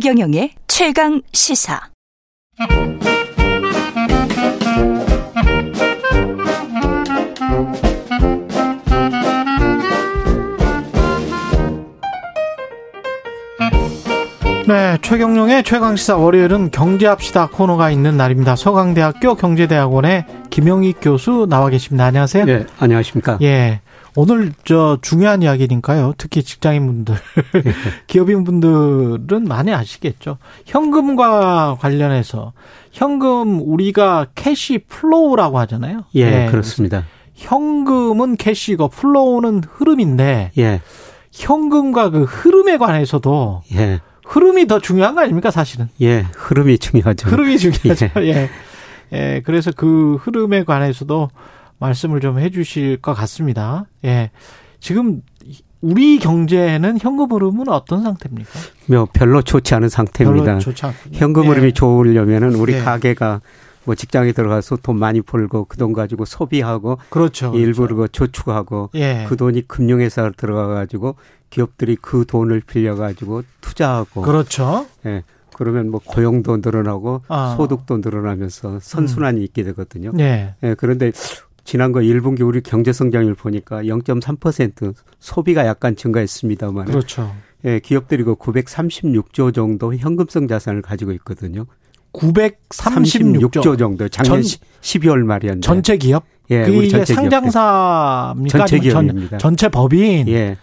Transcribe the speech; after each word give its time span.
최경영의 0.00 0.52
최강 0.66 1.20
시사. 1.30 1.78
네, 14.66 14.96
최경룡의 15.02 15.64
최강시사 15.64 16.16
월요일은 16.16 16.70
경제합시다 16.70 17.48
코너가 17.48 17.90
있는 17.90 18.16
날입니다. 18.16 18.56
서강대학교 18.56 19.34
경제대학원의 19.34 20.24
김영익 20.48 21.00
교수 21.02 21.46
나와 21.46 21.68
계십니다. 21.68 22.06
안녕하세요. 22.06 22.46
네, 22.46 22.64
안녕하십니까. 22.78 23.36
예. 23.42 23.82
오늘 24.20 24.52
저 24.64 24.98
중요한 25.00 25.40
이야기니까요. 25.40 26.12
특히 26.18 26.42
직장인분들, 26.42 27.14
기업인분들은 28.06 29.44
많이 29.44 29.72
아시겠죠. 29.72 30.36
현금과 30.66 31.78
관련해서 31.80 32.52
현금 32.92 33.62
우리가 33.62 34.26
cash 34.34 34.80
flow라고 34.88 35.58
하잖아요. 35.60 36.04
예, 36.16 36.44
예. 36.44 36.50
그렇습니다. 36.50 37.06
현금은 37.34 38.36
cash고 38.36 38.88
flow는 38.88 39.62
흐름인데 39.66 40.52
예. 40.58 40.82
현금과 41.32 42.10
그 42.10 42.24
흐름에 42.24 42.76
관해서도 42.76 43.62
예. 43.74 44.00
흐름이 44.26 44.66
더 44.66 44.80
중요한 44.80 45.14
거 45.14 45.22
아닙니까, 45.22 45.50
사실은? 45.50 45.88
예, 46.02 46.26
흐름이 46.36 46.76
중요하죠. 46.76 47.30
흐름이 47.30 47.56
중요하죠. 47.56 48.10
예. 48.18 48.26
예. 48.26 48.50
예. 49.14 49.42
그래서 49.46 49.72
그 49.74 50.18
흐름에 50.20 50.64
관해서도 50.64 51.30
말씀을 51.80 52.20
좀 52.20 52.38
해 52.38 52.50
주실 52.50 52.98
것 52.98 53.12
같습니다. 53.14 53.86
예. 54.04 54.30
지금 54.78 55.22
우리 55.80 56.18
경제는 56.18 56.98
현금 57.00 57.32
흐름은 57.32 57.68
어떤 57.68 58.02
상태입니까? 58.02 58.50
뭐 58.86 59.08
별로 59.12 59.42
좋지 59.42 59.74
않은 59.74 59.88
상태입니다. 59.88 60.44
별로 60.44 60.58
좋지 60.60 60.86
않군요. 60.86 61.18
현금 61.18 61.48
흐름이 61.48 61.66
예. 61.68 61.72
좋으려면은 61.72 62.54
우리 62.54 62.74
예. 62.74 62.80
가게가 62.80 63.40
뭐 63.84 63.94
직장에 63.94 64.32
들어가서 64.32 64.76
돈 64.76 64.98
많이 64.98 65.22
벌고 65.22 65.64
그 65.64 65.78
돈 65.78 65.92
가지고 65.94 66.26
소비하고 66.26 66.98
그렇죠. 67.08 67.52
일부러 67.54 67.96
그렇죠. 67.96 68.26
저축하고 68.26 68.90
예. 68.94 69.24
그 69.28 69.36
돈이 69.36 69.66
금융회사로 69.66 70.32
들어가 70.36 70.66
가지고 70.68 71.16
기업들이 71.48 71.96
그 72.00 72.24
돈을 72.26 72.60
빌려 72.66 72.94
가지고 72.94 73.42
투자하고 73.62 74.20
그렇죠. 74.22 74.86
예. 75.06 75.24
그러면 75.56 75.90
뭐 75.90 76.00
고용도 76.02 76.58
늘어나고 76.58 77.22
아. 77.28 77.54
소득도 77.56 77.98
늘어나면서 77.98 78.80
선순환이 78.80 79.40
음. 79.40 79.44
있게 79.44 79.62
되거든요. 79.64 80.12
예. 80.18 80.54
예. 80.62 80.74
그런데 80.74 81.10
지난 81.70 81.92
거 81.92 82.00
1분기 82.00 82.44
우리 82.44 82.62
경제 82.62 82.92
성장률 82.92 83.36
보니까 83.36 83.84
0.3% 83.84 84.92
소비가 85.20 85.64
약간 85.66 85.94
증가했습니다만 85.94 86.86
그렇죠. 86.86 87.32
예, 87.64 87.78
기업들이 87.78 88.24
그 88.24 88.34
936조 88.34 89.54
정도 89.54 89.94
현금성 89.94 90.48
자산을 90.48 90.82
가지고 90.82 91.12
있거든요. 91.12 91.66
936조 92.12 93.52
36조 93.52 93.78
정도 93.78 94.08
작년 94.08 94.42
전, 94.42 94.58
12월 94.80 95.22
말이었는데 95.22 95.64
전체 95.64 95.96
기업? 95.96 96.24
예, 96.50 96.64
우리 96.64 96.88
전체 96.88 97.14
상장사입니까? 97.14 98.58
전체 98.58 98.78
기업입니다. 98.80 99.38
전, 99.38 99.56
체 99.56 99.68
법인. 99.68 100.26
예. 100.26 100.56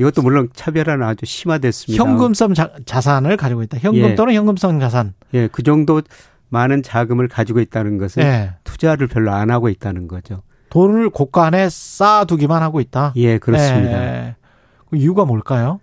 이것도 0.00 0.22
물론 0.22 0.48
차별화는 0.54 1.06
아주 1.06 1.24
심화됐습니다. 1.24 2.02
현금성 2.02 2.54
자, 2.54 3.00
산을 3.00 3.36
가지고 3.36 3.62
있다. 3.62 3.78
현금 3.78 4.00
예. 4.00 4.14
또는 4.16 4.34
현금성 4.34 4.80
자산. 4.80 5.14
예, 5.34 5.46
그 5.46 5.62
정도 5.62 6.02
많은 6.48 6.82
자금을 6.82 7.28
가지고 7.28 7.60
있다는 7.60 7.98
것은 7.98 8.24
예. 8.24 8.54
투자를 8.64 9.06
별로 9.06 9.30
안 9.30 9.52
하고 9.52 9.68
있다는 9.68 10.08
거죠. 10.08 10.42
돈을 10.70 11.10
고간에 11.10 11.68
쌓아두기만 11.70 12.62
하고 12.62 12.80
있다. 12.80 13.12
예, 13.16 13.38
그렇습니다. 13.38 14.04
예. 14.04 14.36
그 14.90 14.96
이유가 14.96 15.24
뭘까요? 15.24 15.80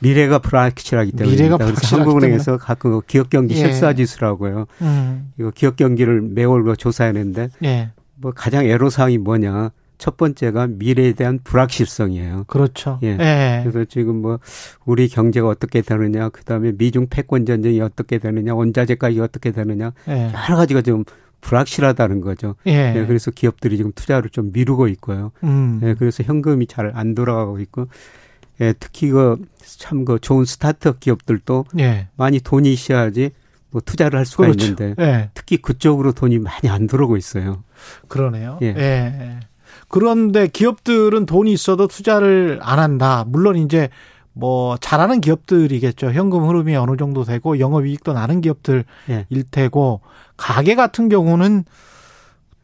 미래가 0.00 0.38
불확실하기 0.38 1.12
때문에 1.12 1.36
미래가 1.36 1.56
불확실하기 1.56 1.96
한국은행에서 1.96 2.56
가끔 2.58 3.00
기업 3.06 3.30
경기 3.30 3.54
예. 3.54 3.58
실사 3.58 3.92
지수라고요. 3.92 4.66
음. 4.82 5.32
이거 5.38 5.50
기업 5.50 5.76
경기를 5.76 6.20
매월 6.20 6.76
조사했는데 6.76 7.48
예. 7.64 7.90
뭐 8.14 8.32
가장 8.32 8.64
애로 8.64 8.90
사항이 8.90 9.18
뭐냐? 9.18 9.70
첫 9.98 10.16
번째가 10.16 10.68
미래에 10.68 11.12
대한 11.12 11.40
불확실성이에요. 11.42 12.44
그렇죠. 12.46 13.00
예. 13.02 13.18
예. 13.18 13.60
그래서 13.64 13.84
지금 13.84 14.22
뭐 14.22 14.38
우리 14.84 15.08
경제가 15.08 15.48
어떻게 15.48 15.82
되느냐, 15.82 16.28
그 16.28 16.44
다음에 16.44 16.72
미중 16.78 17.08
패권 17.10 17.44
전쟁이 17.44 17.80
어떻게 17.80 18.18
되느냐, 18.18 18.54
원자재 18.54 18.94
가격이 18.94 19.20
어떻게 19.20 19.50
되느냐, 19.50 19.92
예. 20.08 20.32
여러 20.32 20.56
가지가 20.56 20.82
좀 20.82 21.04
불확실하다는 21.40 22.20
거죠. 22.20 22.56
예. 22.66 22.94
예. 22.96 23.06
그래서 23.06 23.30
기업들이 23.30 23.76
지금 23.76 23.92
투자를 23.92 24.30
좀 24.30 24.50
미루고 24.52 24.88
있고요. 24.88 25.32
음. 25.44 25.80
예. 25.82 25.94
그래서 25.94 26.22
현금이 26.22 26.66
잘 26.66 26.90
안 26.94 27.14
돌아가고 27.14 27.60
있고, 27.60 27.88
예. 28.60 28.72
특히 28.78 29.10
그 29.10 29.36
참 29.76 30.04
그 30.04 30.18
좋은 30.18 30.44
스타트업 30.44 30.98
기업들도 31.00 31.66
예. 31.78 32.08
많이 32.16 32.40
돈이 32.40 32.72
있어야지 32.72 33.30
뭐 33.70 33.82
투자를 33.84 34.18
할 34.18 34.24
수가 34.24 34.44
그렇죠. 34.44 34.64
있는데 34.64 34.94
예. 34.98 35.30
특히 35.34 35.58
그쪽으로 35.58 36.12
돈이 36.12 36.38
많이 36.38 36.68
안 36.70 36.86
들어오고 36.86 37.16
있어요. 37.18 37.62
그러네요. 38.08 38.58
예. 38.62 38.68
예. 38.68 39.40
그런데 39.88 40.46
기업들은 40.48 41.26
돈이 41.26 41.52
있어도 41.52 41.86
투자를 41.86 42.58
안 42.62 42.78
한다. 42.78 43.24
물론 43.26 43.56
이제 43.56 43.90
뭐 44.38 44.76
잘하는 44.76 45.20
기업들이겠죠. 45.20 46.12
현금 46.12 46.48
흐름이 46.48 46.76
어느 46.76 46.96
정도 46.96 47.24
되고 47.24 47.58
영업 47.58 47.86
이익도 47.86 48.12
나는 48.12 48.40
기업들일 48.40 48.84
예. 49.10 49.26
테고 49.50 50.00
가게 50.36 50.76
같은 50.76 51.08
경우는 51.08 51.64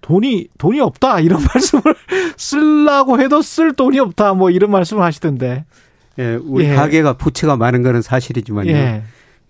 돈이 0.01 0.49
돈이 0.57 0.79
없다 0.79 1.19
이런 1.19 1.43
말씀을 1.53 1.83
쓰려고 2.37 3.19
해도 3.21 3.43
쓸 3.43 3.73
돈이 3.73 3.99
없다 3.99 4.35
뭐 4.35 4.51
이런 4.51 4.71
말씀을 4.71 5.03
하시던데. 5.03 5.65
예, 6.21 6.35
우리 6.37 6.67
예. 6.67 6.75
가게가 6.77 7.15
부채가 7.15 7.57
많은 7.57 7.83
거는 7.83 8.03
사실이지만요. 8.03 8.71
예. 8.71 9.03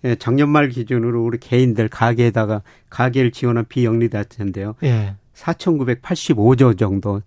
예, 0.05 0.15
작년 0.15 0.49
말 0.49 0.69
기준으로 0.69 1.23
우리 1.23 1.37
개인들 1.37 1.89
가게에다가 1.89 2.63
가게를 2.89 3.31
지원한 3.31 3.65
비영리 3.69 4.09
자체인데요. 4.09 4.73
예. 4.81 5.13
4,985조 5.35 6.75
정도 6.79 7.21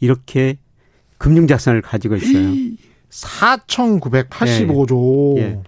이렇게 0.00 0.58
금융 1.16 1.46
자산을 1.46 1.80
가지고 1.80 2.16
있어요. 2.16 2.50
4,985조. 3.10 5.38
예. 5.38 5.42
예. 5.42 5.60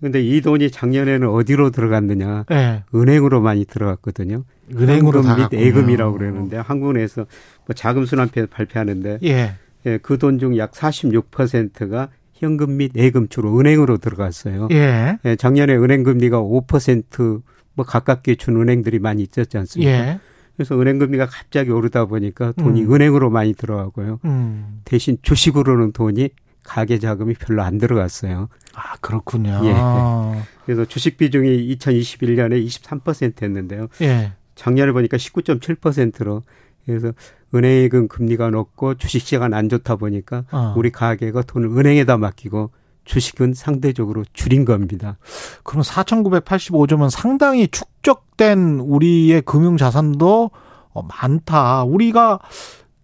근데 0.00 0.22
이 0.22 0.40
돈이 0.40 0.70
작년에는 0.70 1.28
어디로 1.28 1.70
들어갔느냐? 1.70 2.44
예. 2.52 2.84
은행으로 2.94 3.40
많이 3.40 3.64
들어갔거든요. 3.64 4.44
은행으로 4.76 5.22
및 5.22 5.48
예금이라고 5.52 6.18
그러는데 6.18 6.56
한국은행에서 6.58 7.26
뭐 7.66 7.74
자금 7.74 8.04
순환표 8.06 8.46
발표하는데 8.48 9.18
예. 9.24 9.54
예, 9.86 9.98
그 9.98 10.18
돈 10.18 10.38
중 10.38 10.56
약 10.56 10.72
46%가 10.72 12.08
현금 12.34 12.76
및 12.76 12.92
예금 12.94 13.28
주로 13.28 13.58
은행으로 13.58 13.98
들어갔어요. 13.98 14.68
예. 14.70 15.18
예 15.24 15.36
작년에 15.36 15.74
은행 15.76 16.04
금리가 16.04 16.40
5%뭐 16.40 17.84
가깝게 17.84 18.36
준 18.36 18.60
은행들이 18.60 19.00
많이 19.00 19.22
있었지 19.22 19.58
않습니까? 19.58 19.90
예. 19.90 20.20
그래서 20.56 20.80
은행 20.80 20.98
금리가 20.98 21.26
갑자기 21.26 21.70
오르다 21.70 22.06
보니까 22.06 22.52
돈이 22.52 22.82
음. 22.84 22.94
은행으로 22.94 23.30
많이 23.30 23.54
들어가고요. 23.54 24.20
음. 24.24 24.80
대신 24.84 25.16
주식으로는 25.22 25.92
돈이 25.92 26.30
가계 26.68 26.98
자금이 26.98 27.34
별로 27.34 27.62
안 27.62 27.78
들어갔어요. 27.78 28.50
아, 28.74 28.96
그렇군요. 29.00 29.60
예. 29.64 30.44
그래서 30.66 30.84
주식 30.84 31.16
비중이 31.16 31.74
2021년에 31.76 32.64
23%였는데요. 32.66 33.88
예. 34.02 34.32
작년에 34.54 34.92
보니까 34.92 35.16
19.7%로 35.16 36.42
그래서 36.84 37.12
은행은 37.54 38.08
금리가 38.08 38.50
높고 38.50 38.96
주식 38.96 39.20
시장은 39.20 39.54
안 39.54 39.70
좋다 39.70 39.96
보니까 39.96 40.44
어. 40.52 40.74
우리 40.76 40.90
가계가 40.90 41.42
돈을 41.42 41.70
은행에다 41.70 42.18
맡기고 42.18 42.70
주식은 43.04 43.54
상대적으로 43.54 44.24
줄인 44.34 44.66
겁니다. 44.66 45.16
그럼 45.62 45.82
4,985조면 45.82 47.08
상당히 47.08 47.66
축적된 47.68 48.80
우리의 48.80 49.40
금융 49.42 49.78
자산도 49.78 50.50
어, 50.92 51.02
많다. 51.02 51.84
우리가 51.84 52.40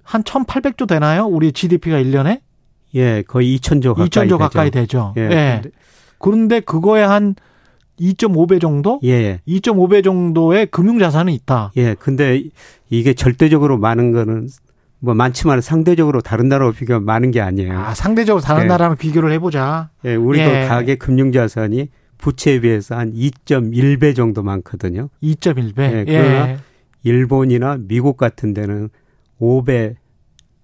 한 0.03 0.23
1,800조 0.23 0.87
되나요? 0.87 1.25
우리 1.25 1.53
GDP가 1.53 1.97
1년에? 1.97 2.43
예, 2.95 3.23
거의 3.27 3.57
2,000조 3.57 3.95
가까이 3.95 4.09
2,000조 4.09 4.39
가까이 4.39 4.71
되죠. 4.71 5.15
예. 5.17 5.23
예. 5.23 5.63
그런데 6.19 6.61
그거에 6.61 7.03
한 7.03 7.35
2.5배 8.01 8.61
정도? 8.61 9.01
예. 9.05 9.41
2.5배 9.47 10.03
정도의 10.03 10.67
금융 10.67 10.99
자산은 10.99 11.33
있다. 11.33 11.73
예. 11.77 11.95
근데 11.95 12.43
이게 12.91 13.15
절대적으로 13.15 13.79
많은 13.79 14.13
거는 14.13 14.49
뭐 15.01 15.15
많지만 15.15 15.61
상대적으로 15.61 16.21
다른 16.23 16.49
나라와 16.49 16.73
비교하면 16.73 17.05
많은 17.05 17.31
게 17.31 17.41
아니에요. 17.41 17.79
아, 17.79 17.95
상대적으로 17.95 18.43
다른 18.43 18.65
예. 18.65 18.67
나라랑 18.69 18.97
비교를 18.97 19.33
해 19.33 19.39
보자. 19.39 19.91
예, 20.05 20.15
우리도 20.15 20.45
예. 20.45 20.67
가계 20.67 20.95
금융 20.97 21.31
자산이 21.31 21.89
부채에 22.17 22.61
비해서 22.61 22.97
한 22.97 23.13
2.1배 23.13 24.17
정도 24.17 24.43
많거든요. 24.43 25.11
2.1배. 25.23 25.79
예, 25.79 26.05
그러나 26.07 26.49
예. 26.51 26.57
일본이나 27.03 27.77
미국 27.79 28.17
같은 28.17 28.55
데는 28.55 28.89
5배, 29.41 29.97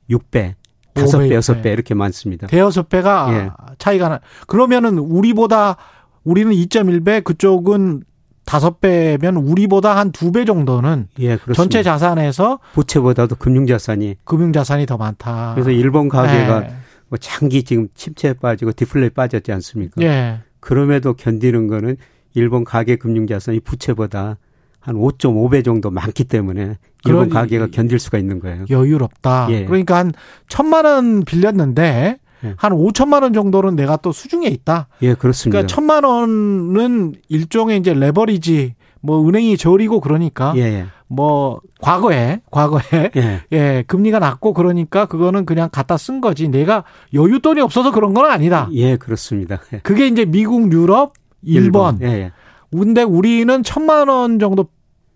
6배, 0.08 0.54
5배, 0.94 1.38
6배 1.38 1.66
이렇게 1.72 1.94
많습니다. 1.94 2.46
대여섯 2.46 2.88
배가 2.88 3.28
예. 3.32 3.50
차이가 3.78 4.08
나. 4.08 4.20
그러면은 4.46 4.98
우리보다 4.98 5.76
우리는 6.24 6.52
2.1배, 6.52 7.24
그쪽은 7.24 8.02
다섯 8.44 8.80
배면 8.80 9.36
우리보다 9.36 9.96
한 9.96 10.10
두 10.12 10.32
배 10.32 10.44
정도는 10.44 11.08
예, 11.20 11.36
그렇습니다. 11.36 11.54
전체 11.54 11.82
자산에서 11.82 12.58
부채보다도 12.72 13.36
금융 13.36 13.66
자산이 13.66 14.16
금융 14.24 14.52
자산이 14.52 14.86
더 14.86 14.96
많다. 14.96 15.52
그래서 15.54 15.70
일본 15.70 16.08
가계가 16.08 16.60
네. 16.60 16.74
뭐 17.08 17.16
장기 17.18 17.62
지금 17.62 17.88
침체에 17.94 18.32
빠지고 18.34 18.72
디플레에 18.72 19.10
빠졌지 19.10 19.52
않습니까? 19.52 20.02
예. 20.02 20.40
그럼에도 20.58 21.14
견디는 21.14 21.68
거는 21.68 21.96
일본 22.34 22.64
가계 22.64 22.96
금융자산이 22.96 23.60
부채보다 23.60 24.38
한 24.80 24.96
5.5배 24.96 25.64
정도 25.64 25.90
많기 25.90 26.24
때문에 26.24 26.78
일본 27.06 27.28
가계가 27.28 27.68
견딜 27.68 27.98
수가 27.98 28.18
있는 28.18 28.40
거예요. 28.40 28.64
여유롭다. 28.68 29.48
예. 29.50 29.64
그러니까 29.64 29.96
한 29.96 30.12
천만 30.48 30.84
원 30.84 31.24
빌렸는데 31.24 32.18
예. 32.44 32.54
한 32.56 32.72
5천만 32.72 33.22
원 33.22 33.32
정도는 33.32 33.76
내가 33.76 33.96
또 33.96 34.12
수중에 34.12 34.48
있다. 34.48 34.88
예, 35.02 35.14
그렇습니다. 35.14 35.58
그러니까 35.58 35.74
천만 35.74 36.04
원은 36.04 37.14
일종의 37.28 37.78
이제 37.78 37.92
레버리지 37.92 38.74
뭐 39.02 39.26
은행이 39.26 39.56
저리고 39.56 40.00
그러니까 40.00 40.52
예, 40.56 40.60
예. 40.60 40.86
뭐 41.08 41.60
과거에 41.80 42.40
과거에 42.50 43.10
예. 43.16 43.42
예. 43.52 43.84
금리가 43.86 44.18
낮고 44.18 44.54
그러니까 44.54 45.06
그거는 45.06 45.44
그냥 45.44 45.68
갖다 45.70 45.96
쓴 45.96 46.20
거지 46.20 46.48
내가 46.48 46.84
여윳돈이 47.12 47.62
없어서 47.62 47.92
그런 47.92 48.14
건 48.14 48.26
아니다. 48.30 48.68
예, 48.72 48.96
그렇습니다. 48.96 49.60
예. 49.72 49.80
그게 49.84 50.06
이제 50.06 50.24
미국, 50.24 50.72
유럽, 50.72 51.14
일본. 51.42 51.98
일본. 52.00 52.32
근데 52.70 53.02
우리는 53.02 53.62
천만 53.62 54.08
원 54.08 54.38
정도 54.38 54.66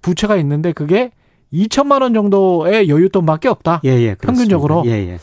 부채가 0.03 0.37
있는데 0.37 0.73
그게 0.73 1.13
2천만 1.53 2.03
원 2.03 2.13
정도의 2.15 2.89
여윳돈밖에 2.89 3.47
없다. 3.47 3.81
예, 3.85 3.91
예. 4.01 4.15
평균적으로. 4.17 4.83
예, 4.87 4.91
예. 4.91 5.19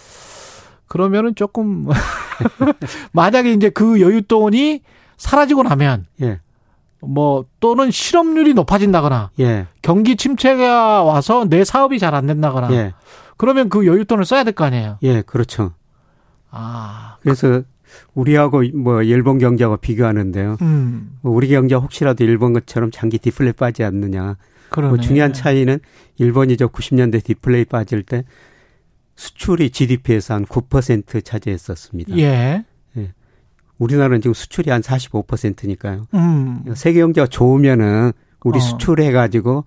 그러면은 0.87 1.35
조금 1.35 1.87
만약에 3.13 3.51
이제 3.53 3.69
그 3.69 3.95
여윳돈이 3.95 4.81
사라지고 5.17 5.63
나면 5.63 6.05
예. 6.21 6.39
뭐 7.01 7.45
또는 7.59 7.91
실업률이 7.91 8.53
높아진다거나 8.53 9.31
예. 9.39 9.67
경기 9.81 10.15
침체가 10.15 11.03
와서 11.03 11.45
내 11.49 11.63
사업이 11.63 11.99
잘 11.99 12.13
안 12.15 12.27
된다거나 12.27 12.71
예. 12.73 12.93
그러면 13.37 13.69
그 13.69 13.81
여윳돈을 13.81 14.23
써야 14.25 14.43
될 14.43 14.53
거 14.53 14.63
아니에요. 14.65 14.97
예, 15.03 15.21
그렇죠. 15.21 15.73
아 16.49 17.17
그래서 17.21 17.63
우리하고 18.13 18.63
뭐 18.73 19.01
일본 19.03 19.37
경제하고 19.37 19.77
비교하는데요. 19.77 20.57
음. 20.61 21.17
뭐 21.21 21.33
우리 21.33 21.47
경제 21.47 21.75
혹시라도 21.75 22.23
일본 22.23 22.53
것처럼 22.53 22.91
장기 22.91 23.17
디플레 23.17 23.53
빠지 23.53 23.83
않느냐. 23.83 24.37
뭐 24.89 24.97
중요한 24.99 25.33
차이는 25.33 25.79
일본이 26.17 26.55
저 26.57 26.67
90년대 26.67 27.23
디플레이 27.23 27.65
빠질 27.65 28.03
때 28.03 28.23
수출이 29.15 29.69
GDP에서 29.71 30.33
한 30.33 30.45
9% 30.45 31.23
차지했었습니다. 31.23 32.17
예. 32.97 33.11
우리나라는 33.81 34.21
지금 34.21 34.33
수출이 34.33 34.69
한 34.69 34.81
45%니까요. 34.81 36.05
음. 36.13 36.63
세계 36.75 36.99
경제가 36.99 37.27
좋으면은 37.27 38.11
우리 38.43 38.57
어. 38.57 38.61
수출해 38.61 39.11
가지고 39.11 39.65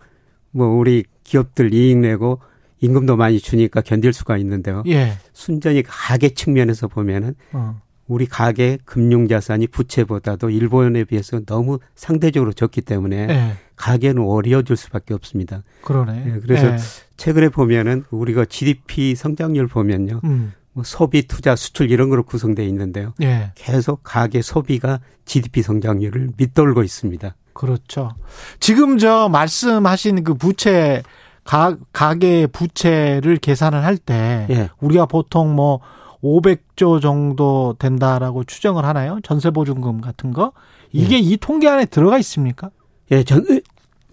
뭐 0.52 0.68
우리 0.68 1.04
기업들 1.24 1.74
이익 1.74 1.98
내고 1.98 2.38
임금도 2.80 3.16
많이 3.16 3.40
주니까 3.40 3.80
견딜 3.80 4.12
수가 4.12 4.36
있는데요. 4.38 4.84
예. 4.86 5.14
순전히 5.32 5.82
가계 5.82 6.30
측면에서 6.30 6.86
보면은 6.86 7.34
어. 7.52 7.80
우리 8.06 8.26
가계 8.26 8.78
금융 8.84 9.28
자산이 9.28 9.66
부채보다도 9.68 10.50
일본에 10.50 11.04
비해서 11.04 11.40
너무 11.40 11.78
상대적으로 11.94 12.52
적기 12.52 12.80
때문에 12.80 13.16
예. 13.30 13.52
가계는 13.76 14.22
어려워질 14.22 14.76
수밖에 14.76 15.14
없습니다. 15.14 15.62
그러네. 15.82 16.24
예, 16.26 16.40
그래서 16.40 16.66
예. 16.66 16.76
최근에 17.16 17.48
보면은 17.48 18.04
우리가 18.10 18.44
GDP 18.44 19.14
성장률 19.14 19.68
보면요. 19.68 20.20
음. 20.24 20.52
뭐 20.72 20.84
소비, 20.84 21.26
투자, 21.26 21.56
수출 21.56 21.90
이런 21.90 22.10
거로 22.10 22.24
구성되어 22.24 22.66
있는데요. 22.66 23.14
예. 23.22 23.52
계속 23.54 24.00
가계 24.02 24.42
소비가 24.42 25.00
GDP 25.24 25.62
성장률을 25.62 26.32
밑돌고 26.36 26.82
있습니다. 26.82 27.34
그렇죠. 27.52 28.14
지금 28.58 28.98
저 28.98 29.28
말씀하신 29.28 30.24
그 30.24 30.34
부채 30.34 31.02
가, 31.44 31.76
가계 31.92 32.48
부채를 32.48 33.36
계산을 33.36 33.84
할때 33.84 34.46
예. 34.50 34.68
우리가 34.80 35.06
보통 35.06 35.54
뭐 35.54 35.80
500조 36.24 37.02
정도 37.02 37.76
된다라고 37.78 38.44
추정을 38.44 38.84
하나요? 38.84 39.18
전세 39.22 39.50
보증금 39.50 40.00
같은 40.00 40.32
거 40.32 40.52
이게 40.90 41.16
예. 41.16 41.18
이 41.18 41.36
통계 41.36 41.68
안에 41.68 41.84
들어가 41.84 42.18
있습니까? 42.18 42.70
예, 43.10 43.22
전 43.22 43.44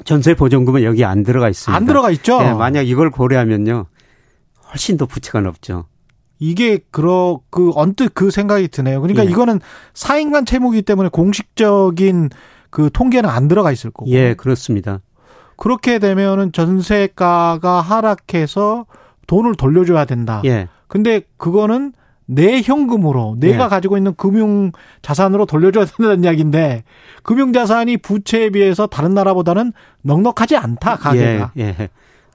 전세 0.04 0.34
보증금은 0.34 0.84
여기 0.84 1.06
안 1.06 1.24
들어가 1.24 1.48
있습니다. 1.50 1.75
안 1.75 1.86
들어가 1.86 2.12
있죠. 2.12 2.40
예, 2.42 2.54
만약 2.54 2.81
이걸 2.81 3.12
고려하면요. 3.12 3.86
훨씬 4.69 4.98
더 4.98 5.06
부채가 5.06 5.42
높죠. 5.42 5.86
이게 6.40 6.80
그러 6.92 7.40
그 7.50 7.72
언뜻 7.75 8.12
그 8.13 8.31
생각이 8.31 8.68
드네요. 8.68 9.00
그러니까 9.00 9.25
예. 9.25 9.30
이거는 9.30 9.62
사인간 9.94 10.46
채무기 10.46 10.81
때문에 10.81 11.10
공식적인 11.10 12.30
그 12.69 12.90
통계는 12.92 13.30
안 13.30 13.48
들어가 13.48 13.72
있을 13.72 13.92
거고. 13.92 14.10
예, 14.10 14.34
그렇습니다. 14.34 15.02
그렇게 15.56 16.00
되면은 16.00 16.52
전세가가 16.52 17.81
하락해서 17.81 18.88
돈을 19.28 19.56
돌려줘야 19.56 20.06
된다. 20.06 20.42
예. 20.46 20.68
근데 20.88 21.22
그거는 21.38 21.94
내 22.33 22.62
현금으로 22.62 23.36
내가 23.39 23.66
예. 23.66 23.68
가지고 23.68 23.98
있는 23.98 24.16
금융 24.16 24.72
자산으로 25.01 25.45
돌려줘야 25.45 25.83
된다는 25.83 26.24
이야기인데 26.24 26.83
금융 27.24 27.51
자산이 27.51 27.98
부채에 27.98 28.51
비해서 28.51 28.88
다른 28.88 29.13
나라보다는 29.13 29.74
넉넉하지 30.04 30.56
않다 30.56 30.95
가계가. 30.95 31.51
예. 31.57 31.75
예. 31.78 31.89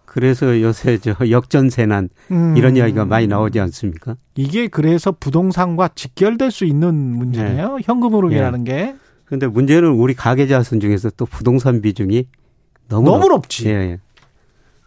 그래서 0.04 0.60
요새 0.60 0.98
저 0.98 1.14
역전세난 1.31 2.10
음. 2.31 2.56
이런 2.56 2.76
이야기가 2.76 3.06
많이 3.06 3.26
나오지 3.26 3.58
않습니까? 3.60 4.16
이게 4.34 4.69
그래서 4.69 5.12
부동산과 5.12 5.88
직결될 5.94 6.50
수 6.50 6.66
있는 6.66 6.94
문제네요. 6.94 7.76
네. 7.76 7.82
현금흐름이라는 7.84 8.64
네. 8.64 8.72
게. 8.72 8.94
그런데 9.25 9.46
문제는 9.46 9.90
우리 9.90 10.14
가계 10.14 10.46
자산 10.46 10.78
중에서 10.78 11.10
또 11.16 11.25
부동산 11.26 11.81
비중이 11.81 12.26
너무, 12.88 13.10
너무 13.10 13.28
높, 13.28 13.49
지 13.49 13.69
예, 13.69 13.72
예. 13.72 13.99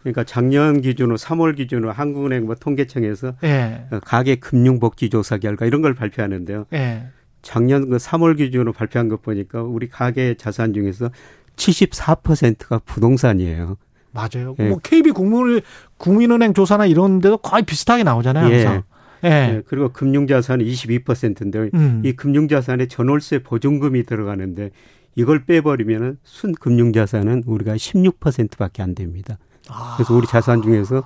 그러니까 0.02 0.24
작년 0.24 0.80
기준으로 0.80 1.16
3월 1.16 1.56
기준으로 1.56 1.92
한국은행 1.92 2.46
뭐 2.46 2.54
통계청에서 2.54 3.34
예. 3.44 3.84
가계 4.02 4.36
금융복지조사 4.36 5.38
결과 5.38 5.66
이런 5.66 5.82
걸 5.82 5.94
발표하는데요. 5.94 6.66
예. 6.72 7.06
작년 7.42 7.88
그 7.88 7.96
3월 7.96 8.36
기준으로 8.36 8.72
발표한 8.72 9.08
것 9.08 9.22
보니까 9.22 9.62
우리 9.62 9.88
가계 9.88 10.34
자산 10.34 10.72
중에서 10.72 11.10
74%가 11.56 12.80
부동산이에요. 12.84 13.76
맞아요. 14.12 14.56
예. 14.58 14.68
뭐 14.68 14.78
KB 14.82 15.10
국민 15.12 15.60
국민은행 15.98 16.54
조사나 16.54 16.86
이런 16.86 17.20
데도 17.20 17.38
거의 17.38 17.62
비슷하게 17.62 18.02
나오잖아요. 18.02 18.50
예. 18.50 18.64
항상. 18.64 18.82
예. 19.24 19.28
예. 19.28 19.62
그리고 19.66 19.90
금융자산은 19.90 20.64
22%인데 20.64 21.70
음. 21.74 22.02
이 22.04 22.12
금융자산에 22.12 22.86
전월세 22.86 23.42
보증금이 23.42 24.04
들어가는데 24.04 24.70
이걸 25.14 25.44
빼버리면은 25.44 26.18
순 26.22 26.52
금융자산은 26.52 27.44
우리가 27.46 27.74
16%밖에 27.74 28.82
안 28.82 28.94
됩니다. 28.94 29.38
아. 29.68 29.94
그래서 29.96 30.14
우리 30.14 30.26
자산 30.26 30.62
중에서 30.62 31.02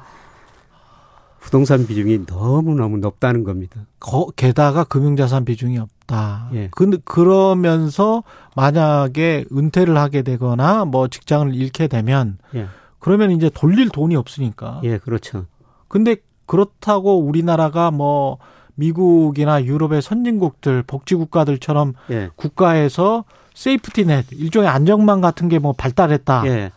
부동산 1.41 1.87
비중이 1.87 2.21
너무너무 2.27 2.97
높다는 2.99 3.45
겁니다. 3.45 3.83
거, 4.01 4.29
게다가 4.35 4.85
금융자산 4.85 5.45
비중이 5.45 5.79
없다. 5.79 6.49
예. 6.55 6.69
그, 6.71 6.99
그러면서 7.05 8.23
만약에 8.57 9.45
은퇴를 9.53 9.97
하게 9.99 10.23
되거나 10.23 10.87
뭐 10.87 11.09
직장을 11.09 11.55
잃게 11.55 11.87
되면 11.87 12.39
예. 12.55 12.67
그러면 12.99 13.31
이제 13.33 13.51
돌릴 13.53 13.91
돈이 13.91 14.17
없으니까. 14.17 14.81
예, 14.85 14.97
그렇죠. 14.97 15.45
근데 15.89 16.17
그렇다고 16.47 17.19
우리나라가 17.21 17.91
뭐 17.91 18.39
미국이나 18.75 19.63
유럽의 19.63 20.01
선진국들 20.01 20.83
복지 20.85 21.15
국가들처럼 21.15 21.93
예. 22.11 22.31
국가에서 22.37 23.25
세이프티넷 23.55 24.33
일종의 24.33 24.69
안정망 24.71 25.21
같은 25.21 25.51
게 25.51 25.59
뭐 25.59 25.75
발달했다. 25.75 26.47
예. 26.47 26.73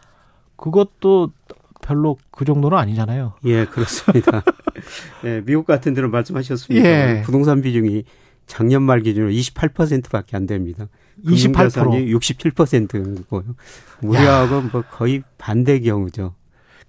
그것도 0.57 1.31
별로 1.81 2.17
그 2.31 2.45
정도는 2.45 2.77
아니잖아요. 2.77 3.33
예, 3.45 3.65
그렇습니다. 3.65 4.43
예, 5.23 5.41
미국 5.45 5.65
같은 5.65 5.93
데는 5.93 6.11
말씀하셨습니다. 6.11 6.87
예. 6.87 7.21
부동산 7.23 7.61
비중이 7.61 8.03
작년 8.45 8.83
말 8.83 9.01
기준으로 9.01 9.31
28%밖에 9.31 10.37
안 10.37 10.45
됩니다. 10.45 10.87
28%? 11.25 12.09
67%고요. 12.19 13.43
우리하고 14.01 14.61
뭐 14.71 14.83
거의 14.89 15.23
반대 15.37 15.79
경우죠. 15.79 16.35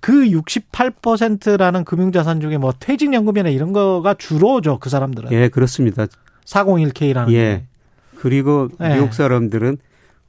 그 0.01 0.13
68%라는 0.13 1.85
금융자산 1.85 2.41
중에 2.41 2.59
뭐 2.59 2.73
퇴직연금이나 2.79 3.49
이런 3.49 3.73
거가 3.73 4.15
주로죠, 4.15 4.79
그 4.79 4.91
사람들은. 4.91 5.33
예, 5.33 5.49
그렇습니다. 5.49 6.07
401K라는. 6.45 7.33
예. 7.33 7.33
게. 7.33 7.65
그리고 8.17 8.69
예. 8.81 8.95
미국 8.95 9.15
사람들은 9.15 9.79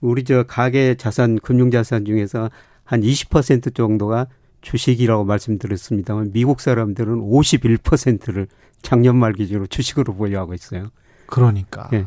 우리 0.01 0.23
저 0.23 0.43
가계 0.43 0.95
자산, 0.95 1.37
금융자산 1.39 2.05
중에서 2.05 2.49
한 2.83 3.01
20% 3.01 3.75
정도가 3.75 4.27
주식이라고 4.61 5.23
말씀드렸습니다만 5.23 6.31
미국 6.33 6.59
사람들은 6.59 7.19
51%를 7.19 8.47
작년 8.81 9.15
말 9.17 9.33
기준으로 9.33 9.67
주식으로 9.67 10.15
보유하고 10.15 10.53
있어요. 10.53 10.89
그러니까. 11.27 11.89
예. 11.93 12.05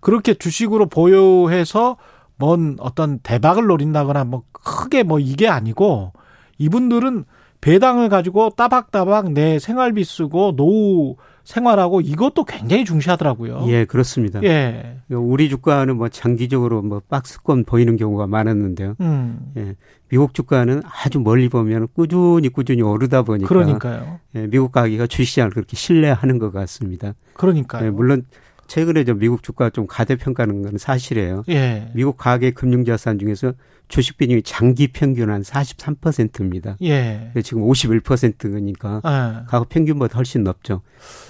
그렇게 0.00 0.34
주식으로 0.34 0.86
보유해서 0.86 1.96
뭔 2.36 2.76
어떤 2.80 3.18
대박을 3.18 3.66
노린다거나 3.66 4.24
뭐 4.24 4.44
크게 4.52 5.02
뭐 5.02 5.18
이게 5.18 5.48
아니고 5.48 6.12
이분들은 6.58 7.24
배당을 7.60 8.08
가지고 8.08 8.50
따박따박 8.50 9.32
내 9.32 9.58
생활비 9.58 10.04
쓰고 10.04 10.56
노후 10.56 11.16
생활하고 11.44 12.00
이것도 12.00 12.44
굉장히 12.44 12.84
중시하더라고요. 12.84 13.64
예, 13.68 13.84
그렇습니다. 13.84 14.42
예. 14.42 14.98
우리 15.08 15.48
주가는 15.48 15.96
뭐 15.96 16.08
장기적으로 16.08 16.82
뭐 16.82 17.00
박스권 17.08 17.64
보이는 17.64 17.96
경우가 17.96 18.26
많았는데요. 18.26 18.94
음. 19.00 19.52
예. 19.56 19.74
미국 20.08 20.34
주가는 20.34 20.82
아주 20.84 21.20
멀리 21.20 21.48
보면 21.48 21.88
꾸준히 21.94 22.48
꾸준히 22.48 22.82
오르다 22.82 23.22
보니까 23.22 23.48
그러니까요. 23.48 24.18
예, 24.34 24.46
미국 24.46 24.72
가게가 24.72 25.06
주시장을 25.06 25.50
그렇게 25.50 25.76
신뢰하는 25.76 26.38
것 26.38 26.52
같습니다. 26.52 27.14
그러니까요. 27.34 27.86
예, 27.86 27.90
물론 27.90 28.24
최근에 28.70 29.02
저 29.02 29.14
미국 29.14 29.42
주가 29.42 29.68
좀 29.68 29.88
가대평가는 29.88 30.62
건 30.62 30.78
사실이에요. 30.78 31.42
예. 31.48 31.90
미국 31.92 32.16
가계 32.16 32.52
금융자산 32.52 33.18
중에서 33.18 33.52
주식 33.88 34.16
비중이 34.16 34.42
장기 34.44 34.86
평균 34.86 35.28
한 35.28 35.42
43%입니다. 35.42 36.76
예. 36.82 37.32
지금 37.42 37.64
51%니까 37.64 39.02
예. 39.04 39.44
과거 39.48 39.66
평균보다 39.68 40.16
훨씬 40.16 40.44
높죠. 40.44 40.82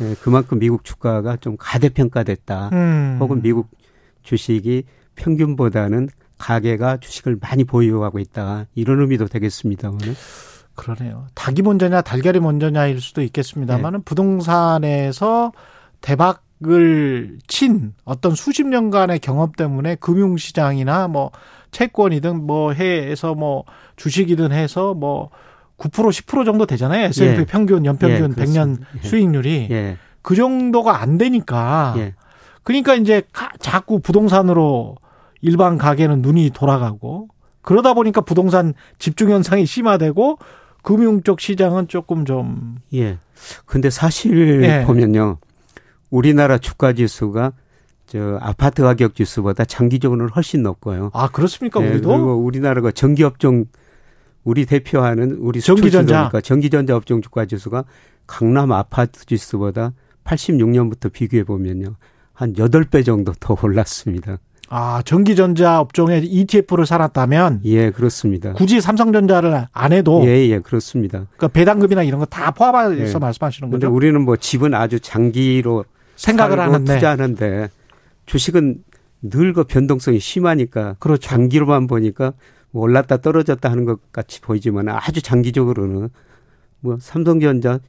예, 0.02 0.14
그만큼 0.20 0.59
미국 0.59 0.85
주가가 0.85 1.38
좀 1.38 1.56
가대평가됐다. 1.59 2.68
음. 2.75 3.16
혹은 3.20 3.40
미국 3.40 3.70
주식이 4.23 4.85
평균보다는 5.14 6.11
가계가 6.37 6.99
주식을 6.99 7.38
많이 7.40 7.64
보유하고 7.64 8.18
있다. 8.18 8.66
이런 8.75 9.00
의미도 9.00 9.28
되겠습니다만. 9.28 9.99
그러네요. 10.75 11.26
닭이 11.35 11.62
먼저냐 11.62 12.02
달걀이 12.02 12.38
먼저냐일 12.40 13.00
수도 13.00 13.23
있겠습니다만은 13.23 14.00
네. 14.00 14.04
부동산에서 14.04 15.52
대박 16.02 16.42
을친 16.67 17.95
어떤 18.05 18.35
수십 18.35 18.67
년간의 18.67 19.21
경험 19.21 19.52
때문에 19.52 19.95
금융시장이나 19.97 21.09
뭐 21.09 21.31
채권이든 21.71 22.47
뭐 22.47 22.73
해에서 22.73 23.35
뭐 23.35 23.64
주식이든 23.97 24.52
해서 24.52 24.95
뭐 24.95 25.31
9% 25.79 25.90
10% 25.90 26.45
정도 26.45 26.67
되잖아요. 26.67 27.07
S&P 27.07 27.40
예. 27.40 27.45
평균 27.47 27.87
연평균 27.87 28.35
예, 28.37 28.43
100년 28.43 28.79
예. 29.02 29.09
수익률이 29.09 29.69
예. 29.71 29.97
그 30.23 30.35
정도가 30.35 31.00
안 31.00 31.17
되니까 31.17 31.95
예. 31.97 32.14
그러니까 32.62 32.95
이제 32.95 33.23
자꾸 33.59 34.00
부동산으로 34.00 34.97
일반 35.40 35.79
가게는 35.79 36.21
눈이 36.21 36.50
돌아가고 36.50 37.29
그러다 37.62 37.95
보니까 37.95 38.21
부동산 38.21 38.75
집중 38.99 39.31
현상이 39.31 39.64
심화되고 39.64 40.38
금융 40.83 41.23
쪽 41.23 41.40
시장은 41.40 41.88
조금 41.88 42.26
좀 42.26 42.76
예. 42.93 43.19
근데 43.64 43.88
사실 43.88 44.62
예. 44.62 44.85
보면요. 44.85 45.38
우리나라 46.11 46.59
주가 46.59 46.93
지수가 46.93 47.52
저 48.07 48.38
아파트 48.43 48.83
가격 48.83 49.14
지수보다 49.14 49.64
장기적으로는 49.64 50.33
훨씬 50.33 50.62
높고요. 50.62 51.11
아, 51.14 51.29
그렇습니까? 51.29 51.81
예, 51.85 51.90
우리도? 51.90 52.09
그리고 52.09 52.35
우리나라가 52.35 52.90
전기 52.90 53.23
업종 53.23 53.67
우리 54.43 54.67
대표하는 54.67 55.37
우리 55.40 55.61
전기전자 55.61 56.31
전기전자 56.43 56.97
업종 56.97 57.23
주가 57.23 57.45
지수가 57.45 57.85
강남 58.26 58.73
아파트 58.73 59.25
지수보다 59.26 59.93
86년부터 60.25 61.12
비교해 61.12 61.45
보면요. 61.45 61.95
한 62.33 62.55
8배 62.55 63.05
정도 63.05 63.33
더 63.38 63.57
올랐습니다. 63.62 64.38
아, 64.73 65.02
전기전자 65.05 65.81
업종에 65.81 66.19
ETF를 66.19 66.87
살았다면 66.87 67.61
예, 67.64 67.90
그렇습니다. 67.90 68.52
굳이 68.55 68.81
삼성전자를 68.81 69.67
안 69.73 69.93
해도 69.93 70.23
예, 70.25 70.49
예, 70.49 70.59
그렇습니다. 70.61 71.26
그러니까 71.37 71.49
배당금이나 71.49 72.02
이런 72.05 72.19
거 72.21 72.26
다 72.26 72.50
포함해서 72.52 73.14
예. 73.14 73.19
말씀하시는 73.19 73.69
거죠. 73.69 73.79
근데 73.81 73.87
우리는 73.87 74.21
뭐 74.25 74.37
집은 74.37 74.73
아주 74.75 75.00
장기로 75.00 75.85
생각을 76.20 76.60
하는데 76.60 76.94
투자하는데 76.94 77.68
주식은 78.26 78.84
늘 79.22 79.52
그 79.52 79.64
변동성이 79.64 80.18
심하니까 80.18 80.96
그렇죠. 80.98 81.28
장기로만 81.28 81.86
보니까 81.86 82.32
뭐 82.70 82.82
올랐다 82.82 83.18
떨어졌다 83.18 83.70
하는 83.70 83.84
것 83.84 84.12
같이 84.12 84.40
보이지만 84.40 84.88
아주 84.88 85.20
장기적으로는 85.20 86.08
뭐 86.80 86.96
삼성전자 87.00 87.80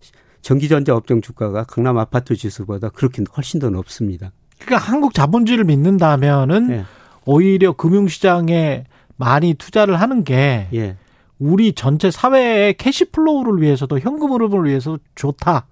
전기전자 0.42 0.96
업종 0.96 1.22
주가가 1.22 1.64
강남 1.64 1.98
아파트 1.98 2.36
지수보다 2.36 2.90
그렇게 2.90 3.24
훨씬 3.38 3.60
더 3.60 3.70
높습니다. 3.70 4.32
그러니까 4.60 4.92
한국 4.92 5.14
자본주의를 5.14 5.66
믿는다면은 5.66 6.72
예. 6.72 6.86
오히려 7.26 7.74
금융시장에 7.74 8.86
많이 9.16 9.54
투자를 9.54 10.02
하는 10.02 10.24
게 10.24 10.68
예. 10.74 10.98
우리 11.40 11.74
전체 11.74 12.12
사회의 12.12 12.74
cash 12.74 13.03
flow를 13.03 13.62
위해서도 13.62 14.00
현금 14.00 14.32
흐름을 14.34 14.68
위해서 14.68 14.98
좋다. 15.16 15.68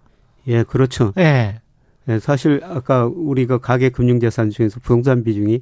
예, 0.47 0.63
그렇죠. 0.63 1.13
예. 1.17 1.61
예 2.09 2.19
사실 2.19 2.61
아까 2.63 3.05
우리가 3.05 3.59
가계 3.59 3.89
금융 3.89 4.19
자산 4.19 4.49
중에서 4.49 4.79
부동산 4.79 5.23
비중이 5.23 5.61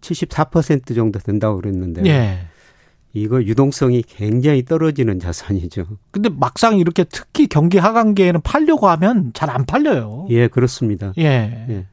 74% 0.00 0.94
정도 0.94 1.18
된다고 1.18 1.56
그랬는데 1.56 2.02
예. 2.06 2.46
이거 3.12 3.42
유동성이 3.42 4.02
굉장히 4.02 4.64
떨어지는 4.64 5.18
자산이죠. 5.18 5.86
근데 6.12 6.28
막상 6.28 6.78
이렇게 6.78 7.04
특히 7.04 7.48
경기 7.48 7.78
하강기에는 7.78 8.40
팔려고 8.42 8.88
하면 8.88 9.32
잘 9.34 9.50
안 9.50 9.66
팔려요. 9.66 10.28
예, 10.30 10.46
그렇습니다. 10.46 11.12
예. 11.18 11.66
예. 11.68 11.86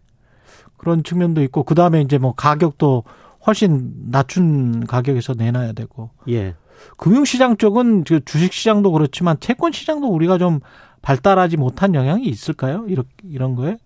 그런 0.78 1.04
측면도 1.04 1.42
있고 1.44 1.64
그 1.64 1.74
다음에 1.74 2.02
이제 2.02 2.20
뭐 2.20 2.34
가격도 2.36 3.04
훨씬 3.48 3.92
낮춘 4.12 4.86
가격에서 4.86 5.34
내놔야 5.34 5.74
되고. 5.74 6.12
예. 6.30 6.54
금융시장 6.98 7.58
쪽은 7.58 8.04
주식시장도 8.06 8.92
그렇지만 8.92 9.38
채권시장도 9.40 10.08
우리가 10.08 10.38
좀 10.38 10.60
발달하지 11.08 11.56
못한 11.56 11.96
영향이 11.96 12.26
있을까요? 12.26 12.86
이런 12.90 13.06
이런 13.24 13.56
거에? 13.56 13.78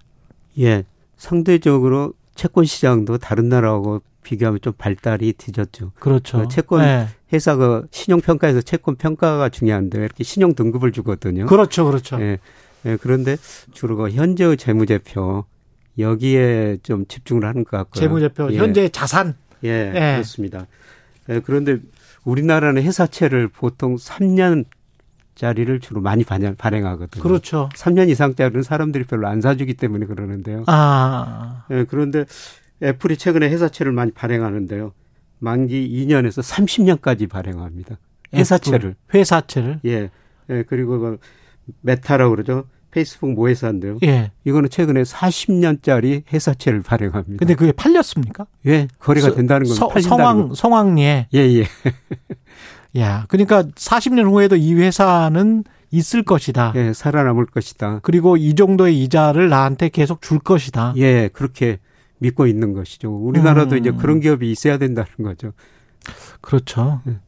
예. 0.57 0.83
상대적으로 1.17 2.13
채권 2.33 2.65
시장도 2.65 3.19
다른 3.19 3.47
나라하고 3.47 4.01
비교하면 4.23 4.59
좀 4.59 4.73
발달이 4.75 5.33
뒤졌죠. 5.33 5.91
그렇죠. 5.99 6.39
그 6.39 6.47
채권 6.47 6.81
네. 6.81 7.07
회사가 7.31 7.83
신용 7.91 8.21
평가에서 8.21 8.63
채권 8.63 8.95
평가가 8.95 9.49
중요한데 9.49 9.99
이렇게 9.99 10.23
신용 10.23 10.55
등급을 10.55 10.91
주거든요. 10.91 11.45
그렇죠, 11.45 11.85
그렇죠. 11.85 12.19
예. 12.19 12.39
예, 12.87 12.97
그런데 12.99 13.37
주로 13.71 13.97
그 13.97 14.09
현재 14.09 14.55
재무제표 14.55 15.45
여기에 15.99 16.77
좀 16.81 17.05
집중을 17.05 17.45
하는 17.45 17.63
것 17.65 17.77
같고요. 17.77 18.01
재무제표 18.01 18.51
예. 18.51 18.57
현재 18.57 18.89
자산. 18.89 19.35
예, 19.63 19.91
예. 19.93 20.13
그렇습니다. 20.13 20.65
예, 21.29 21.39
그런데 21.39 21.77
우리나라는 22.23 22.81
회사채를 22.81 23.47
보통 23.47 23.95
3년 23.97 24.65
짜리를 25.41 25.79
주로 25.79 26.01
많이 26.01 26.23
발행하거든요. 26.23 27.23
그렇죠. 27.23 27.67
3년 27.73 28.09
이상 28.09 28.35
짜리는 28.35 28.61
사람들이 28.61 29.05
별로 29.05 29.27
안 29.27 29.41
사주기 29.41 29.73
때문에 29.73 30.05
그러는데요. 30.05 30.65
아. 30.67 31.65
예, 31.71 31.83
그런데 31.89 32.25
애플이 32.83 33.17
최근에 33.17 33.49
회사채를 33.49 33.91
많이 33.91 34.11
발행하는데요. 34.11 34.93
만기 35.39 36.05
2년에서 36.07 36.43
30년까지 36.43 37.27
발행합니다. 37.27 37.97
회사채를. 38.35 38.93
회사채를. 39.15 39.79
예. 39.85 40.11
예, 40.51 40.63
그리고 40.67 40.99
그 40.99 41.17
메타라고 41.81 42.35
그러죠. 42.35 42.65
페이스북 42.91 43.31
모회사인데요. 43.33 43.97
예. 44.03 44.31
이거는 44.43 44.69
최근에 44.69 45.01
40년짜리 45.01 46.21
회사채를 46.31 46.83
발행합니다. 46.83 47.39
근데 47.39 47.55
그게 47.55 47.71
팔렸습니까? 47.71 48.45
예, 48.67 48.87
거래가 48.99 49.29
서, 49.29 49.35
된다는 49.35 49.65
건 49.65 49.75
서, 49.75 49.89
성황 50.01 50.53
성황리에. 50.53 51.29
예, 51.33 51.39
예. 51.39 51.65
야, 52.97 53.25
그러니까 53.29 53.63
40년 53.63 54.25
후에도 54.31 54.55
이 54.55 54.73
회사는 54.73 55.63
있을 55.91 56.23
것이다. 56.23 56.73
예, 56.75 56.93
살아남을 56.93 57.45
것이다. 57.47 57.99
그리고 58.01 58.37
이 58.37 58.55
정도의 58.55 59.01
이자를 59.03 59.49
나한테 59.49 59.89
계속 59.89 60.21
줄 60.21 60.39
것이다. 60.39 60.93
예, 60.97 61.29
그렇게 61.31 61.79
믿고 62.19 62.47
있는 62.47 62.73
것이죠. 62.73 63.11
우리나라도 63.11 63.75
음. 63.75 63.79
이제 63.79 63.91
그런 63.91 64.19
기업이 64.19 64.49
있어야 64.51 64.77
된다는 64.77 65.09
거죠. 65.21 65.53
그렇죠. 66.39 67.01
예. 67.07 67.19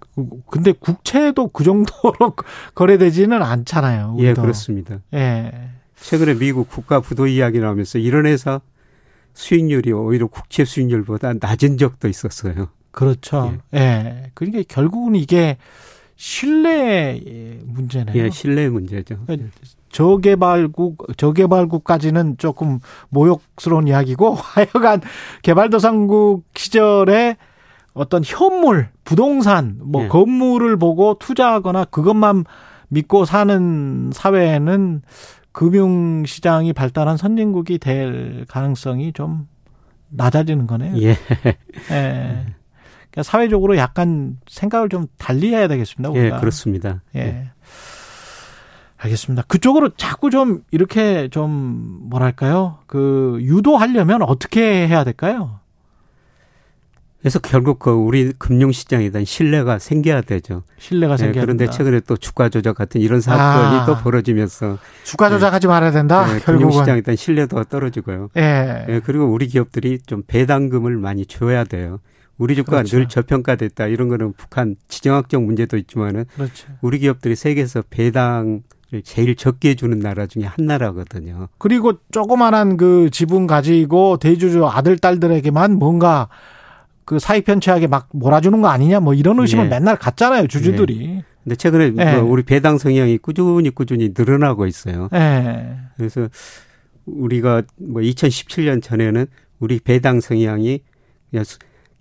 근데 0.49 0.71
국채도 0.71 1.49
그 1.49 1.63
정도로 1.63 2.35
거래되지는 2.75 3.41
않잖아요. 3.41 4.15
우리도. 4.17 4.29
예, 4.29 4.33
그렇습니다. 4.33 4.99
예. 5.13 5.69
최근에 5.95 6.35
미국 6.35 6.69
국가 6.69 6.99
부도 6.99 7.27
이야기 7.27 7.59
나오면서 7.59 7.97
이런 7.97 8.25
회사 8.25 8.61
수익률이 9.33 9.91
오히려 9.93 10.27
국채 10.27 10.65
수익률보다 10.65 11.33
낮은 11.39 11.77
적도 11.77 12.07
있었어요. 12.07 12.69
그렇죠. 12.93 13.57
예. 13.73 13.77
예. 13.79 14.31
그러니까 14.33 14.63
결국은 14.67 15.15
이게 15.15 15.57
신뢰 16.15 17.19
문제네요. 17.65 18.15
예, 18.15 18.29
신뢰 18.29 18.69
문제죠. 18.69 19.17
그러니까 19.25 19.49
저개발국, 19.89 21.17
저개발국까지는 21.17 22.37
조금 22.37 22.79
모욕스러운 23.09 23.87
이야기고 23.87 24.33
하여간 24.39 25.01
개발도상국 25.41 26.45
시절에 26.55 27.35
어떤 27.93 28.23
현물, 28.23 28.89
부동산, 29.03 29.79
뭐 29.83 30.03
예. 30.03 30.07
건물을 30.07 30.77
보고 30.77 31.15
투자하거나 31.19 31.85
그것만 31.85 32.45
믿고 32.89 33.25
사는 33.25 34.11
사회에는 34.13 35.01
금융 35.51 36.25
시장이 36.25 36.73
발달한 36.73 37.17
선진국이 37.17 37.79
될 37.79 38.45
가능성이 38.47 39.13
좀 39.13 39.47
낮아지는 40.09 40.67
거네요. 40.67 40.95
예. 40.97 41.17
예. 41.91 42.45
그러니까 43.13 43.23
사회적으로 43.23 43.77
약간 43.77 44.37
생각을 44.47 44.89
좀 44.89 45.05
달리 45.19 45.53
해야 45.53 45.67
되겠습니다. 45.67 46.09
우리가. 46.09 46.35
예, 46.35 46.39
그렇습니다. 46.39 47.03
예. 47.15 47.19
예. 47.19 47.51
알겠습니다. 48.97 49.43
그쪽으로 49.47 49.89
자꾸 49.89 50.31
좀 50.31 50.63
이렇게 50.71 51.27
좀 51.29 51.99
뭐랄까요? 52.09 52.79
그 52.87 53.37
유도하려면 53.41 54.23
어떻게 54.23 54.87
해야 54.87 55.03
될까요? 55.03 55.59
그래서 57.19 57.39
결국 57.39 57.79
그 57.79 57.91
우리 57.91 58.33
금융시장에 58.33 59.09
대한 59.11 59.25
신뢰가 59.25 59.77
생겨야 59.79 60.21
되죠. 60.21 60.63
신뢰가 60.79 61.15
네, 61.15 61.25
생겨야 61.25 61.43
그런데 61.43 61.65
된다. 61.65 61.77
최근에 61.77 61.99
또 62.01 62.17
주가 62.17 62.49
조작 62.49 62.75
같은 62.75 62.99
이런 62.99 63.21
사건이 63.21 63.79
아, 63.79 63.85
또 63.85 63.95
벌어지면서 63.97 64.77
주가 65.03 65.29
조작하지 65.29 65.67
네, 65.67 65.71
말아야 65.71 65.91
된다. 65.91 66.25
네, 66.25 66.39
금융시장에 66.39 67.01
대한 67.01 67.15
신뢰도가 67.15 67.65
떨어지고요. 67.65 68.29
예. 68.37 68.85
네, 68.87 68.99
그리고 69.05 69.25
우리 69.25 69.47
기업들이 69.47 69.99
좀 69.99 70.23
배당금을 70.25 70.97
많이 70.97 71.25
줘야 71.25 71.63
돼요. 71.63 71.99
우리 72.37 72.55
주가가 72.55 72.77
그렇죠. 72.77 72.97
늘 72.97 73.07
저평가됐다 73.07 73.87
이런 73.87 74.09
거는 74.09 74.33
북한 74.33 74.75
지정학적 74.87 75.43
문제도 75.43 75.77
있지만은 75.77 76.25
그렇죠. 76.35 76.67
우리 76.81 76.99
기업들이 76.99 77.35
세계에서 77.35 77.83
배당을 77.89 78.61
제일 79.03 79.35
적게 79.35 79.75
주는 79.75 79.99
나라 79.99 80.25
중에 80.25 80.43
한 80.43 80.65
나라거든요. 80.65 81.47
그리고 81.57 81.93
조그만한 82.11 82.77
그 82.77 83.09
지분 83.11 83.47
가지고 83.47 84.17
대주주 84.17 84.65
아들 84.65 84.97
딸들에게만 84.97 85.73
뭔가 85.77 86.27
그 87.05 87.19
사익 87.19 87.45
편취하게 87.45 87.87
막 87.87 88.09
몰아주는 88.11 88.61
거 88.61 88.67
아니냐 88.69 88.99
뭐 88.99 89.13
이런 89.13 89.39
의심을 89.39 89.65
예. 89.65 89.69
맨날 89.69 89.97
갖잖아요 89.97 90.47
주주들이. 90.47 91.05
예. 91.05 91.23
근데 91.43 91.55
최근에 91.55 91.93
예. 91.97 92.15
뭐 92.15 92.31
우리 92.31 92.43
배당 92.43 92.77
성향이 92.77 93.17
꾸준히 93.17 93.69
꾸준히 93.69 94.13
늘어나고 94.17 94.65
있어요. 94.65 95.09
예. 95.13 95.75
그래서 95.97 96.29
우리가 97.05 97.63
뭐 97.77 98.01
2017년 98.01 98.81
전에는 98.81 99.27
우리 99.59 99.79
배당 99.79 100.21
성향이 100.21 100.81
그냥 101.29 101.45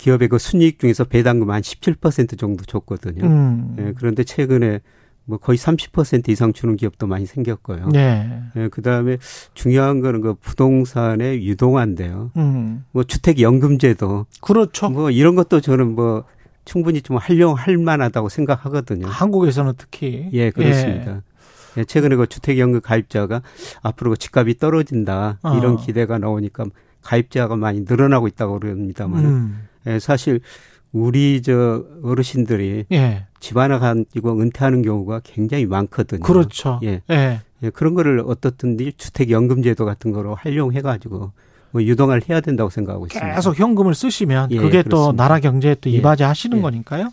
기업의 0.02 0.28
그 0.28 0.38
순이익 0.38 0.80
중에서 0.80 1.04
배당금 1.04 1.52
한 1.52 1.62
17% 1.62 2.36
정도 2.36 2.64
줬거든요. 2.64 3.24
음. 3.24 3.76
예, 3.78 3.92
그런데 3.96 4.24
최근에 4.24 4.80
뭐 5.24 5.38
거의 5.38 5.56
30% 5.56 6.28
이상 6.28 6.52
주는 6.52 6.74
기업도 6.74 7.06
많이 7.06 7.24
생겼고요. 7.24 7.90
네. 7.92 8.42
예, 8.56 8.66
그다음에 8.66 9.18
중요한 9.54 10.00
거는 10.00 10.20
그 10.20 10.34
부동산의 10.34 11.46
유동화인데요. 11.46 12.32
음. 12.36 12.84
뭐 12.90 13.04
주택 13.04 13.40
연금제도 13.40 14.26
그렇죠. 14.40 14.90
뭐 14.90 15.10
이런 15.12 15.36
것도 15.36 15.60
저는 15.60 15.94
뭐 15.94 16.24
충분히 16.64 17.00
좀 17.00 17.16
활용할 17.16 17.76
만하다고 17.76 18.28
생각하거든요. 18.28 19.06
한국에서는 19.06 19.74
특히 19.78 20.28
예, 20.32 20.50
그렇습니다. 20.50 21.22
예. 21.76 21.80
예 21.80 21.84
최근에 21.84 22.16
그 22.16 22.26
주택 22.26 22.58
연금 22.58 22.80
가입자가 22.80 23.42
앞으로 23.82 24.10
그 24.10 24.16
집값이 24.16 24.58
떨어진다 24.58 25.38
어. 25.44 25.56
이런 25.56 25.76
기대가 25.76 26.18
나오니까 26.18 26.64
가입자가 27.02 27.54
많이 27.54 27.82
늘어나고 27.82 28.26
있다고 28.26 28.58
그럽니다만 28.58 29.24
음. 29.24 29.68
예, 29.86 29.98
사실 29.98 30.40
우리 30.92 31.42
저 31.42 31.84
어르신들이 32.02 32.86
예. 32.92 33.26
집 33.40 33.56
하나 33.56 33.78
가지고 33.78 34.40
은퇴하는 34.40 34.82
경우가 34.82 35.20
굉장히 35.24 35.66
많거든요. 35.66 36.20
그렇죠. 36.20 36.80
예. 36.82 37.00
예. 37.10 37.40
예 37.62 37.70
그런 37.70 37.94
거를 37.94 38.22
어떻든지 38.26 38.92
주택 38.96 39.30
연금제도 39.30 39.84
같은 39.84 40.12
거로 40.12 40.34
활용해 40.34 40.82
가지고 40.82 41.32
뭐 41.72 41.82
유동을 41.82 42.22
해야 42.28 42.40
된다고 42.40 42.70
생각하고 42.70 43.06
있습니다. 43.06 43.34
계속 43.34 43.58
현금을 43.58 43.94
쓰시면 43.94 44.50
예, 44.52 44.56
그게 44.56 44.82
그렇습니다. 44.82 44.90
또 44.90 45.12
나라 45.12 45.40
경제에 45.40 45.74
또 45.80 45.90
예. 45.90 45.94
이바지하시는 45.94 46.58
예. 46.58 46.62
거니까요. 46.62 47.10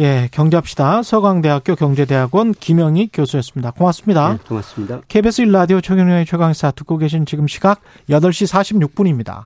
예, 0.00 0.28
경제합시다. 0.32 1.04
서강대학교 1.04 1.76
경제대학원 1.76 2.52
김영희 2.52 3.10
교수였습니다. 3.12 3.70
고맙습니다. 3.70 4.32
네, 4.32 4.38
고맙습니다. 4.46 5.00
KBS 5.06 5.44
1라디오 5.44 5.82
최경영의 5.82 6.26
최강사 6.26 6.72
듣고 6.72 6.98
계신 6.98 7.24
지금 7.24 7.46
시각 7.46 7.80
8시 8.10 8.90
46분입니다. 8.90 9.40